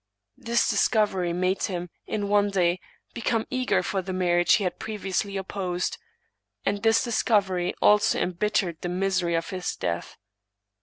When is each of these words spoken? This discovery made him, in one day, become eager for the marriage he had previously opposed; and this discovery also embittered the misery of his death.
This 0.39 0.67
discovery 0.67 1.31
made 1.31 1.61
him, 1.65 1.87
in 2.07 2.27
one 2.27 2.49
day, 2.49 2.79
become 3.13 3.45
eager 3.51 3.83
for 3.83 4.01
the 4.01 4.11
marriage 4.13 4.53
he 4.53 4.63
had 4.63 4.79
previously 4.79 5.37
opposed; 5.37 5.99
and 6.65 6.81
this 6.81 7.03
discovery 7.03 7.75
also 7.83 8.19
embittered 8.19 8.81
the 8.81 8.89
misery 8.89 9.35
of 9.35 9.51
his 9.51 9.75
death. 9.75 10.17